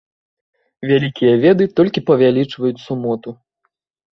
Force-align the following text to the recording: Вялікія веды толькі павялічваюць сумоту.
Вялікія 0.91 1.33
веды 1.43 1.67
толькі 1.81 2.03
павялічваюць 2.09 2.83
сумоту. 2.89 3.29